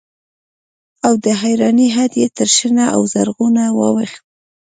[1.05, 4.21] او د حيرانۍ حد يې تر شنه او زرغونه واوښت.